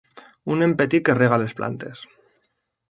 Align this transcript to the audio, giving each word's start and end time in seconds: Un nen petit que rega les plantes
Un 0.53 0.59
nen 0.63 0.73
petit 0.79 1.05
que 1.11 1.17
rega 1.21 1.41
les 1.45 1.55
plantes 1.61 2.05